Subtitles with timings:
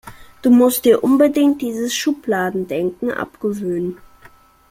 [0.41, 3.99] Du musst dir unbedingt dieses Schubladendenken abgewöhnen.